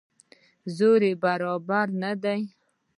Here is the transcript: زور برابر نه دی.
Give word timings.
زور 0.77 1.01
برابر 1.23 1.87
نه 2.01 2.11
دی. 2.23 2.41